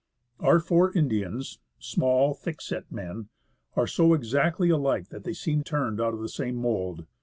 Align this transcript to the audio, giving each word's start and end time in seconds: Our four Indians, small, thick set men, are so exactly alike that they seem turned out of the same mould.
Our 0.39 0.59
four 0.59 0.91
Indians, 0.93 1.59
small, 1.77 2.33
thick 2.33 2.59
set 2.59 2.91
men, 2.91 3.29
are 3.75 3.85
so 3.85 4.15
exactly 4.15 4.71
alike 4.71 5.09
that 5.09 5.25
they 5.25 5.33
seem 5.33 5.63
turned 5.63 6.01
out 6.01 6.15
of 6.15 6.21
the 6.21 6.27
same 6.27 6.55
mould. 6.55 7.05